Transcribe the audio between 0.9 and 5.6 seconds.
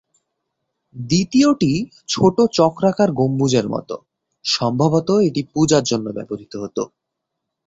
দ্বিতীয়টি ছোট চক্রাকার গম্বুজের মত, সম্ভবত এটি